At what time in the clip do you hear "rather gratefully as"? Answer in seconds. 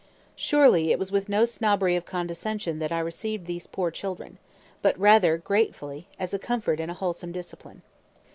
4.97-6.33